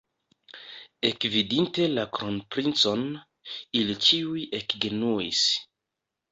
[1.09, 3.05] Ekvidinte la kronprincon,
[3.83, 5.47] ili ĉiuj ekgenuis.